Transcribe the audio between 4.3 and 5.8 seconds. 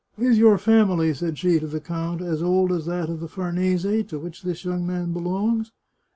this young man belongs